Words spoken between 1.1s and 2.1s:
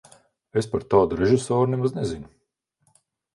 režisoru nemaz